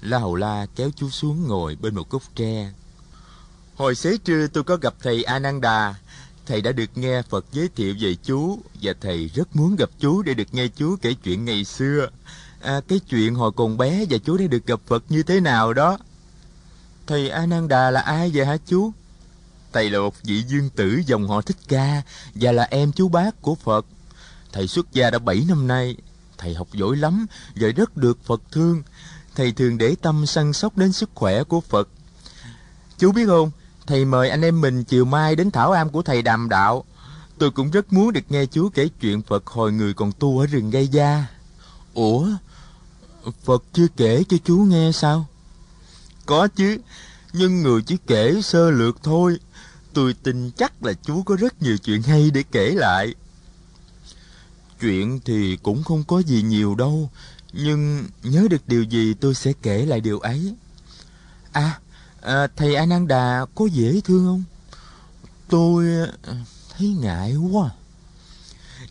La 0.00 0.18
Hầu 0.18 0.34
La 0.34 0.66
kéo 0.76 0.90
chú 0.96 1.10
xuống 1.10 1.46
ngồi 1.46 1.76
bên 1.76 1.94
một 1.94 2.10
gốc 2.10 2.22
tre. 2.34 2.72
Hồi 3.74 3.94
xế 3.94 4.16
trưa 4.16 4.46
tôi 4.46 4.64
có 4.64 4.76
gặp 4.76 4.94
thầy 5.02 5.22
Ananda. 5.22 5.94
Thầy 6.46 6.60
đã 6.60 6.72
được 6.72 6.98
nghe 6.98 7.22
Phật 7.22 7.46
giới 7.52 7.68
thiệu 7.68 7.94
về 8.00 8.14
chú 8.14 8.58
và 8.82 8.92
thầy 9.00 9.30
rất 9.34 9.56
muốn 9.56 9.76
gặp 9.76 9.90
chú 9.98 10.22
để 10.22 10.34
được 10.34 10.54
nghe 10.54 10.68
chú 10.68 10.96
kể 11.02 11.14
chuyện 11.14 11.44
ngày 11.44 11.64
xưa. 11.64 12.08
À, 12.60 12.80
cái 12.88 12.98
chuyện 12.98 13.34
hồi 13.34 13.52
còn 13.56 13.76
bé 13.76 14.04
và 14.10 14.18
chú 14.18 14.36
đã 14.36 14.46
được 14.46 14.66
gặp 14.66 14.80
Phật 14.86 15.04
như 15.08 15.22
thế 15.22 15.40
nào 15.40 15.72
đó. 15.72 15.98
Thầy 17.06 17.28
Ananda 17.28 17.90
là 17.90 18.00
ai 18.00 18.30
vậy 18.34 18.46
hả 18.46 18.56
chú? 18.66 18.92
Thầy 19.72 19.90
là 19.90 19.98
một 19.98 20.14
vị 20.22 20.42
dương 20.42 20.70
tử 20.70 21.02
dòng 21.06 21.28
họ 21.28 21.40
Thích 21.40 21.56
Ca 21.68 22.02
và 22.34 22.52
là 22.52 22.62
em 22.70 22.92
chú 22.92 23.08
bác 23.08 23.42
của 23.42 23.54
Phật. 23.54 23.86
Thầy 24.52 24.66
xuất 24.66 24.92
gia 24.92 25.10
đã 25.10 25.18
bảy 25.18 25.44
năm 25.48 25.66
nay. 25.66 25.96
Thầy 26.38 26.54
học 26.54 26.68
giỏi 26.72 26.96
lắm 26.96 27.26
và 27.54 27.68
rất 27.68 27.96
được 27.96 28.18
Phật 28.24 28.42
thương. 28.50 28.82
Thầy 29.34 29.52
thường 29.52 29.78
để 29.78 29.94
tâm 30.02 30.26
săn 30.26 30.52
sóc 30.52 30.76
đến 30.76 30.92
sức 30.92 31.10
khỏe 31.14 31.44
của 31.44 31.60
Phật. 31.60 31.88
Chú 32.98 33.12
biết 33.12 33.26
không, 33.26 33.50
thầy 33.86 34.04
mời 34.04 34.30
anh 34.30 34.42
em 34.42 34.60
mình 34.60 34.84
chiều 34.84 35.04
mai 35.04 35.36
đến 35.36 35.50
thảo 35.50 35.72
am 35.72 35.90
của 35.90 36.02
thầy 36.02 36.22
đàm 36.22 36.48
đạo. 36.48 36.84
Tôi 37.38 37.50
cũng 37.50 37.70
rất 37.70 37.92
muốn 37.92 38.12
được 38.12 38.20
nghe 38.28 38.46
chú 38.46 38.68
kể 38.74 38.88
chuyện 39.00 39.22
Phật 39.22 39.46
hồi 39.46 39.72
người 39.72 39.94
còn 39.94 40.12
tu 40.12 40.38
ở 40.38 40.46
rừng 40.46 40.70
gây 40.70 40.88
gia. 40.88 41.26
Ủa, 41.94 42.28
Phật 43.44 43.64
chưa 43.72 43.86
kể 43.96 44.24
cho 44.28 44.36
chú 44.44 44.56
nghe 44.56 44.92
sao? 44.92 45.26
Có 46.26 46.48
chứ, 46.56 46.78
nhưng 47.32 47.62
người 47.62 47.82
chỉ 47.82 47.96
kể 48.06 48.40
sơ 48.42 48.70
lược 48.70 49.02
thôi. 49.02 49.38
Tôi 49.92 50.14
tin 50.22 50.50
chắc 50.50 50.84
là 50.84 50.92
chú 50.92 51.22
có 51.22 51.36
rất 51.36 51.62
nhiều 51.62 51.78
chuyện 51.78 52.02
hay 52.02 52.30
để 52.30 52.44
kể 52.52 52.70
lại. 52.70 53.14
Chuyện 54.80 55.20
thì 55.24 55.58
cũng 55.62 55.84
không 55.84 56.04
có 56.04 56.18
gì 56.22 56.42
nhiều 56.42 56.74
đâu, 56.74 57.10
nhưng 57.52 58.04
nhớ 58.22 58.46
được 58.50 58.68
điều 58.68 58.82
gì 58.82 59.14
tôi 59.14 59.34
sẽ 59.34 59.52
kể 59.62 59.86
lại 59.86 60.00
điều 60.00 60.18
ấy. 60.18 60.54
À, 61.52 61.80
à 62.20 62.46
thầy 62.56 62.74
Ananda 62.74 63.44
có 63.54 63.66
dễ 63.66 64.00
thương 64.04 64.24
không? 64.24 64.44
Tôi 65.48 65.86
à, 66.22 66.34
thấy 66.76 66.88
ngại 66.88 67.36
quá. 67.52 67.70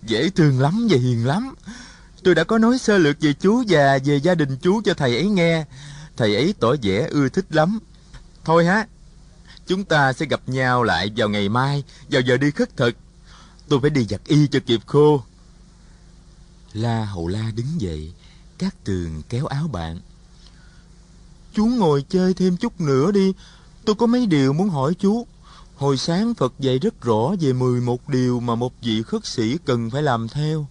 Dễ 0.04 0.30
thương 0.30 0.60
lắm 0.60 0.88
và 0.90 0.98
hiền 0.98 1.26
lắm. 1.26 1.56
Tôi 2.24 2.36
đã 2.36 2.44
có 2.44 2.58
nói 2.58 2.78
sơ 2.78 2.98
lược 2.98 3.22
về 3.22 3.34
chú 3.34 3.64
và 3.68 4.00
về 4.06 4.16
gia 4.18 4.36
đình 4.36 4.58
chú 4.58 4.82
cho 4.86 4.94
thầy 4.94 5.16
ấy 5.16 5.28
nghe. 5.28 5.66
Thầy 6.18 6.36
ấy 6.36 6.54
tỏ 6.60 6.76
vẻ 6.82 7.08
ưa 7.12 7.30
thích 7.30 7.46
lắm. 7.50 7.80
Thôi 8.44 8.66
hả, 8.66 8.86
Chúng 9.68 9.84
ta 9.84 10.14
sẽ 10.14 10.26
gặp 10.26 10.50
nhau 10.50 10.84
lại 10.84 11.12
vào 11.16 11.30
ngày 11.30 11.50
mai, 11.50 11.84
vào 12.10 12.22
giờ 12.22 12.38
đi 12.38 12.52
khất 12.52 12.78
thực. 12.78 12.96
Tôi 13.68 13.80
phải 13.82 13.90
đi 13.90 14.06
giặt 14.06 14.22
y 14.28 14.48
cho 14.48 14.60
kịp 14.66 14.82
khô. 14.86 15.24
La 16.74 17.06
Hậu 17.06 17.28
La 17.28 17.52
đứng 17.56 17.82
dậy, 17.82 18.14
các 18.58 18.76
tường 18.84 19.22
kéo 19.30 19.46
áo 19.46 19.68
bạn. 19.68 20.00
Chú 21.54 21.66
ngồi 21.66 22.06
chơi 22.10 22.34
thêm 22.34 22.58
chút 22.58 22.82
nữa 22.82 23.12
đi, 23.12 23.34
tôi 23.86 23.96
có 23.96 24.06
mấy 24.06 24.26
điều 24.26 24.54
muốn 24.54 24.70
hỏi 24.70 24.94
chú. 25.00 25.28
Hồi 25.76 25.98
sáng 25.98 26.34
Phật 26.34 26.54
dạy 26.60 26.80
rất 26.80 27.02
rõ 27.02 27.36
về 27.40 27.54
11 27.54 28.10
điều 28.10 28.40
mà 28.40 28.56
một 28.56 28.74
vị 28.82 29.04
khất 29.04 29.26
sĩ 29.26 29.58
cần 29.66 29.90
phải 29.90 30.04
làm 30.04 30.28
theo. 30.28 30.68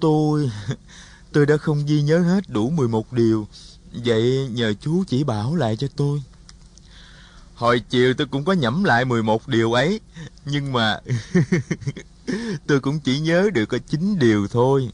Tôi... 0.00 0.50
tôi 1.32 1.46
đã 1.46 1.56
không 1.56 1.86
ghi 1.86 2.02
nhớ 2.02 2.18
hết 2.18 2.48
đủ 2.48 2.70
11 2.70 3.12
điều. 3.12 3.46
Vậy 4.04 4.48
nhờ 4.52 4.74
chú 4.80 5.04
chỉ 5.08 5.24
bảo 5.24 5.54
lại 5.54 5.76
cho 5.76 5.86
tôi. 5.96 6.22
Hồi 7.54 7.80
chiều 7.90 8.14
tôi 8.14 8.26
cũng 8.26 8.44
có 8.44 8.52
nhẩm 8.52 8.84
lại 8.84 9.04
11 9.04 9.48
điều 9.48 9.72
ấy, 9.72 10.00
nhưng 10.44 10.72
mà 10.72 11.00
tôi 12.66 12.80
cũng 12.80 13.00
chỉ 13.00 13.20
nhớ 13.20 13.50
được 13.54 13.66
có 13.66 13.78
9 13.88 14.18
điều 14.18 14.48
thôi. 14.48 14.90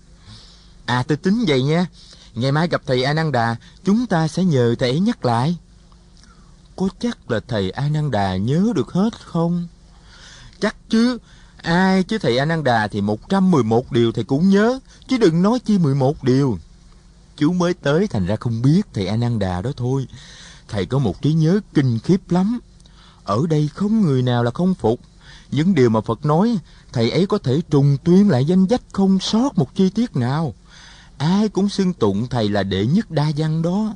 À 0.87 1.03
tôi 1.09 1.17
tính 1.17 1.45
vậy 1.49 1.63
nha, 1.63 1.87
ngày 2.35 2.53
mai 2.53 2.69
gặp 2.69 2.83
thầy 2.87 3.03
Ananda, 3.03 3.57
chúng 3.85 4.07
ta 4.07 4.29
sẽ 4.29 4.45
nhờ 4.45 4.75
thầy 4.79 4.91
ấy 4.91 5.01
nhắc 5.01 5.25
lại. 5.25 5.57
Có 6.77 6.89
chắc 6.99 7.31
là 7.31 7.41
thầy 7.49 7.71
Ananda 7.71 8.37
nhớ 8.37 8.73
được 8.75 8.93
hết 8.93 9.11
không? 9.25 9.69
Chắc 10.61 10.77
chứ, 10.89 11.19
ai 11.57 12.03
chứ 12.03 12.19
thầy 12.19 12.39
Ananda 12.39 12.89
thì 12.89 13.01
111 13.01 13.93
điều 13.93 14.13
thầy 14.13 14.25
cũng 14.25 14.51
nhớ, 14.51 14.79
chứ 15.09 15.19
đừng 15.19 15.43
nói 15.43 15.59
chi 15.59 15.79
11 15.79 16.25
điều. 16.25 16.59
Chú 17.37 17.53
mới 17.53 17.75
tới 17.75 18.07
thành 18.07 18.27
ra 18.27 18.37
không 18.37 18.63
biết 18.63 18.83
thầy 18.95 19.07
Ananda 19.07 19.63
đó 19.63 19.71
thôi. 19.77 20.07
Thầy 20.69 20.87
có 20.87 20.99
một 20.99 21.23
trí 21.23 21.33
nhớ 21.33 21.61
kinh 21.75 21.99
khiếp 21.99 22.31
lắm. 22.31 22.61
Ở 23.25 23.43
đây 23.49 23.69
không 23.75 24.01
người 24.01 24.23
nào 24.23 24.45
là 24.45 24.51
không 24.51 24.75
phục. 24.75 25.01
Những 25.51 25.75
điều 25.75 25.91
mà 25.91 26.01
Phật 26.01 26.25
nói, 26.25 26.59
thầy 26.93 27.11
ấy 27.11 27.27
có 27.27 27.39
thể 27.39 27.61
trùng 27.71 27.97
tuyên 28.05 28.31
lại 28.31 28.45
danh 28.45 28.67
sách 28.71 28.83
không 28.93 29.19
sót 29.19 29.59
một 29.59 29.75
chi 29.75 29.91
tiết 29.91 30.17
nào. 30.17 30.55
Ai 31.19 31.49
cũng 31.49 31.69
xưng 31.69 31.93
tụng 31.93 32.27
thầy 32.29 32.49
là 32.49 32.63
đệ 32.63 32.87
nhất 32.87 33.11
đa 33.11 33.31
văn 33.37 33.63
đó. 33.63 33.95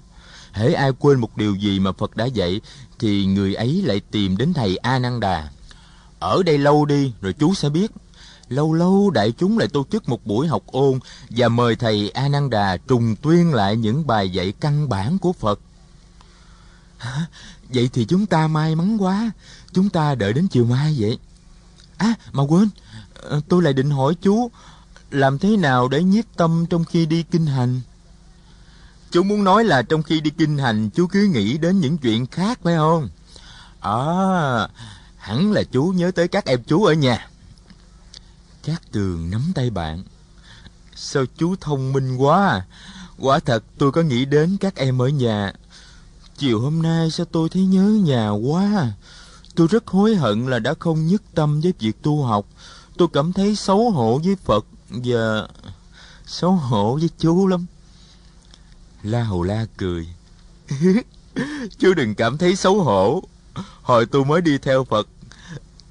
Hễ 0.53 0.73
ai 0.73 0.93
quên 0.99 1.21
một 1.21 1.37
điều 1.37 1.55
gì 1.55 1.81
mà 1.81 1.93
Phật 1.93 2.17
đã 2.17 2.25
dạy, 2.25 2.61
thì 2.99 3.27
người 3.27 3.55
ấy 3.55 3.83
lại 3.83 4.01
tìm 4.11 4.37
đến 4.37 4.53
thầy 4.53 4.77
A 4.77 4.99
Nan 4.99 5.21
Đà. 5.21 5.49
Ở 6.19 6.43
đây 6.43 6.59
lâu 6.59 6.85
đi, 6.85 7.13
rồi 7.21 7.33
chú 7.33 7.55
sẽ 7.55 7.69
biết. 7.69 7.91
Lâu 8.49 8.73
lâu 8.73 9.11
đại 9.11 9.33
chúng 9.33 9.59
lại 9.59 9.69
tổ 9.69 9.87
chức 9.93 10.09
một 10.09 10.27
buổi 10.27 10.47
học 10.47 10.63
ôn 10.67 10.99
và 11.31 11.49
mời 11.49 11.77
thầy 11.77 12.11
A 12.11 12.29
Nan 12.29 12.51
Đà 12.51 12.77
trùng 12.77 13.17
tuyên 13.17 13.55
lại 13.55 13.77
những 13.77 14.07
bài 14.07 14.31
dạy 14.31 14.53
căn 14.61 14.89
bản 14.89 15.19
của 15.19 15.33
Phật. 15.33 15.61
À, 16.99 17.27
Vậy 17.69 17.91
thì 17.93 18.05
chúng 18.05 18.27
ta 18.27 18.47
may 18.47 18.75
mắn 18.75 18.97
quá. 19.03 19.31
Chúng 19.73 19.91
ta 19.91 20.15
đợi 20.15 20.33
đến 20.33 20.49
chiều 20.49 20.65
mai 20.65 20.97
vậy. 20.99 21.19
À, 21.97 22.15
mà 22.33 22.43
quên, 22.43 22.69
ờ, 23.15 23.41
tôi 23.49 23.63
lại 23.63 23.73
định 23.73 23.91
hỏi 23.91 24.15
chú, 24.23 24.51
làm 25.11 25.39
thế 25.39 25.57
nào 25.57 25.89
để 25.89 26.03
nhiếp 26.03 26.25
tâm 26.37 26.67
trong 26.71 26.85
khi 26.85 27.07
đi 27.07 27.23
kinh 27.23 27.47
hành? 27.47 27.81
Chú 29.11 29.23
muốn 29.23 29.45
nói 29.45 29.65
là 29.65 29.83
trong 29.83 30.03
khi 30.03 30.21
đi 30.21 30.31
kinh 30.31 30.59
hành 30.59 30.91
chú 30.91 31.07
cứ 31.07 31.23
nghĩ 31.23 31.59
đến 31.59 31.81
những 31.81 31.99
chuyện 31.99 32.27
khác 32.27 32.59
phải 32.63 32.77
không? 32.77 33.09
À, 33.81 33.97
hẳn 35.17 35.53
là 35.53 35.63
chú 35.63 35.85
nhớ 35.85 36.11
tới 36.11 36.29
các 36.29 36.45
em 36.45 36.63
chú 36.67 36.85
ở 36.85 36.93
nhà. 36.93 37.29
Cát 38.69 38.93
tường 38.93 39.31
nắm 39.31 39.53
tay 39.55 39.71
bạn. 39.71 40.03
Sao 40.95 41.25
chú 41.37 41.57
thông 41.61 41.93
minh 41.93 42.17
quá 42.17 42.47
à? 42.49 42.67
Quả 43.19 43.39
thật 43.39 43.65
tôi 43.79 43.93
có 43.93 44.03
nghĩ 44.03 44.25
đến 44.25 44.57
các 44.61 44.77
em 44.77 45.03
ở 45.03 45.09
nhà. 45.09 45.53
Chiều 46.37 46.61
hôm 46.61 46.83
nay 46.83 47.11
sao 47.11 47.27
tôi 47.27 47.49
thấy 47.49 47.63
nhớ 47.63 47.83
nhà 47.83 48.31
quá 48.31 48.63
à? 48.63 48.93
Tôi 49.55 49.67
rất 49.67 49.87
hối 49.87 50.17
hận 50.17 50.47
là 50.47 50.59
đã 50.59 50.75
không 50.79 51.07
nhất 51.07 51.23
tâm 51.35 51.61
với 51.61 51.73
việc 51.79 52.03
tu 52.03 52.23
học. 52.23 52.47
Tôi 52.97 53.09
cảm 53.13 53.33
thấy 53.33 53.57
xấu 53.57 53.91
hổ 53.91 54.21
với 54.25 54.37
Phật 54.45 54.67
và 54.89 55.49
xấu 56.27 56.53
hổ 56.53 56.97
với 56.97 57.11
chú 57.19 57.47
lắm. 57.47 57.67
La 59.03 59.23
Hầu 59.25 59.43
La 59.43 59.67
cười. 59.77 60.09
chú 61.79 61.95
đừng 61.95 62.15
cảm 62.15 62.39
thấy 62.39 62.57
xấu 62.57 62.83
hổ. 62.83 63.23
Hồi 63.83 64.07
tôi 64.07 64.25
mới 64.25 64.41
đi 64.41 64.59
theo 64.59 64.85
Phật, 64.85 65.09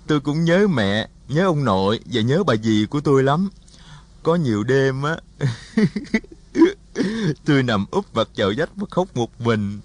tôi 0.07 0.19
cũng 0.19 0.46
nhớ 0.46 0.67
mẹ, 0.67 1.07
nhớ 1.27 1.46
ông 1.46 1.63
nội 1.63 2.00
và 2.05 2.22
nhớ 2.22 2.43
bà 2.43 2.55
dì 2.55 2.86
của 2.86 3.01
tôi 3.01 3.24
lắm. 3.24 3.50
Có 4.24 4.36
nhiều 4.36 4.63
đêm 4.63 5.03
á, 5.03 5.17
tôi 7.46 7.63
nằm 7.63 7.86
úp 7.91 8.13
vật 8.13 8.29
vào 8.36 8.51
vách 8.57 8.69
và 8.75 8.88
khóc 8.89 9.15
một 9.15 9.41
mình. 9.41 9.79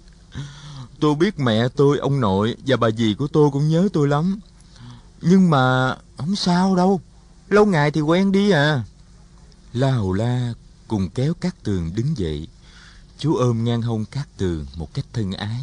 Tôi 0.99 1.15
biết 1.15 1.39
mẹ 1.39 1.67
tôi, 1.75 1.97
ông 1.97 2.19
nội 2.19 2.55
và 2.67 2.77
bà 2.77 2.91
dì 2.91 3.13
của 3.13 3.27
tôi 3.27 3.49
cũng 3.51 3.69
nhớ 3.69 3.87
tôi 3.93 4.07
lắm. 4.07 4.39
Nhưng 5.21 5.49
mà 5.49 5.95
không 6.17 6.35
sao 6.35 6.75
đâu. 6.75 7.01
Lâu 7.49 7.65
ngày 7.65 7.91
thì 7.91 8.01
quen 8.01 8.31
đi 8.31 8.51
à. 8.51 8.83
La 9.73 9.91
Hầu 9.91 10.13
La 10.13 10.53
cùng 10.87 11.09
kéo 11.09 11.33
Cát 11.33 11.63
Tường 11.63 11.91
đứng 11.95 12.17
dậy. 12.17 12.47
Chú 13.17 13.35
ôm 13.35 13.63
ngang 13.63 13.81
hông 13.81 14.05
Cát 14.05 14.37
Tường 14.37 14.65
một 14.75 14.93
cách 14.93 15.05
thân 15.13 15.31
ái. 15.31 15.61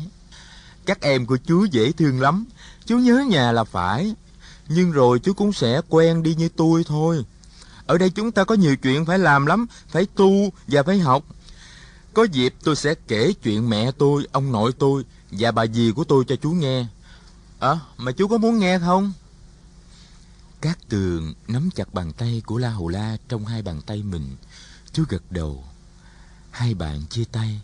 Các 0.86 1.00
em 1.00 1.26
của 1.26 1.36
chú 1.36 1.64
dễ 1.64 1.92
thương 1.92 2.20
lắm. 2.20 2.44
Chú 2.86 2.98
nhớ 2.98 3.24
nhà 3.28 3.52
là 3.52 3.64
phải. 3.64 4.14
Nhưng 4.72 4.92
rồi 4.92 5.18
chú 5.18 5.32
cũng 5.32 5.52
sẽ 5.52 5.80
quen 5.88 6.22
đi 6.22 6.34
như 6.34 6.48
tôi 6.48 6.84
thôi. 6.84 7.24
Ở 7.86 7.98
đây 7.98 8.10
chúng 8.10 8.32
ta 8.32 8.44
có 8.44 8.54
nhiều 8.54 8.76
chuyện 8.76 9.06
phải 9.06 9.18
làm 9.18 9.46
lắm. 9.46 9.66
Phải 9.88 10.06
tu 10.06 10.52
và 10.66 10.82
phải 10.82 10.98
học. 10.98 11.24
Có 12.14 12.24
dịp 12.24 12.54
tôi 12.64 12.76
sẽ 12.76 12.94
kể 13.08 13.32
chuyện 13.42 13.70
mẹ 13.70 13.92
tôi, 13.92 14.26
ông 14.32 14.52
nội 14.52 14.72
tôi 14.78 15.04
và 15.30 15.52
bà 15.52 15.66
dì 15.66 15.92
của 15.92 16.04
tôi 16.04 16.24
cho 16.28 16.36
chú 16.36 16.50
nghe. 16.50 16.86
Ờ, 17.58 17.72
à, 17.72 17.80
mà 17.96 18.12
chú 18.12 18.28
có 18.28 18.38
muốn 18.38 18.58
nghe 18.58 18.78
không? 18.78 19.12
Cát 20.60 20.88
tường 20.88 21.34
nắm 21.48 21.70
chặt 21.74 21.94
bàn 21.94 22.12
tay 22.12 22.42
của 22.46 22.58
La 22.58 22.70
Hầu 22.70 22.88
La 22.88 23.16
trong 23.28 23.46
hai 23.46 23.62
bàn 23.62 23.80
tay 23.86 24.02
mình. 24.02 24.36
Chú 24.92 25.04
gật 25.08 25.22
đầu. 25.30 25.64
Hai 26.50 26.74
bạn 26.74 27.02
chia 27.10 27.24
tay. 27.32 27.60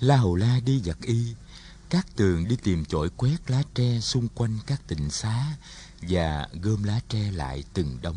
La 0.00 0.16
Hầu 0.16 0.34
La 0.34 0.60
đi 0.64 0.80
giặt 0.84 0.96
y. 1.02 1.34
Cát 1.90 2.16
tường 2.16 2.48
đi 2.48 2.56
tìm 2.56 2.84
chổi 2.84 3.10
quét 3.16 3.50
lá 3.50 3.62
tre 3.74 4.00
xung 4.00 4.28
quanh 4.34 4.58
các 4.66 4.80
tịnh 4.86 5.10
xá 5.10 5.44
và 6.08 6.48
gom 6.62 6.82
lá 6.82 7.00
tre 7.08 7.30
lại 7.32 7.64
từng 7.74 7.98
đống. 8.02 8.16